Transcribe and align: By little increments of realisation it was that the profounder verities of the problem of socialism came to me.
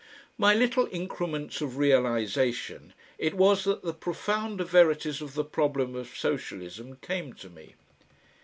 By 0.39 0.55
little 0.55 0.87
increments 0.91 1.61
of 1.61 1.77
realisation 1.77 2.93
it 3.19 3.35
was 3.35 3.65
that 3.65 3.83
the 3.83 3.93
profounder 3.93 4.63
verities 4.63 5.21
of 5.21 5.35
the 5.35 5.45
problem 5.45 5.93
of 5.95 6.11
socialism 6.17 6.95
came 7.03 7.33
to 7.33 7.51
me. 7.51 7.75